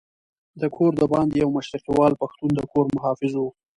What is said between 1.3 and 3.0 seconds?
یو مشرقیوال پښتون د کور